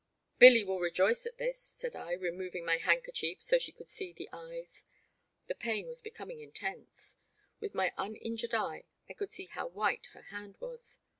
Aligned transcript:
Billy 0.39 0.63
will 0.63 0.79
rejoice 0.79 1.27
at 1.27 1.37
this," 1.37 1.59
said 1.59 1.95
I, 1.95 2.13
removing 2.13 2.65
my 2.65 2.77
handkerchief 2.77 3.39
so 3.39 3.59
she 3.59 3.71
could 3.71 3.85
see 3.85 4.11
the 4.11 4.29
eyes. 4.33 4.83
The 5.45 5.53
pain 5.53 5.85
was 5.87 6.01
becoming 6.01 6.41
intense. 6.41 7.17
With 7.59 7.75
my 7.75 7.93
uninjured 7.99 8.55
eye 8.55 8.85
I 9.07 9.13
could 9.13 9.29
see 9.29 9.45
how 9.45 9.67
white 9.67 10.07
her 10.13 10.23
hand 10.23 10.55
was. 10.59 10.97